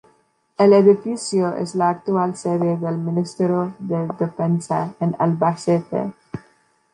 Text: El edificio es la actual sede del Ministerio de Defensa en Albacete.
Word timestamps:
El 0.57 0.73
edificio 0.73 1.55
es 1.57 1.75
la 1.75 1.89
actual 1.91 2.35
sede 2.35 2.75
del 2.75 2.97
Ministerio 2.97 3.75
de 3.77 4.07
Defensa 4.19 4.95
en 4.99 5.15
Albacete. 5.19 6.11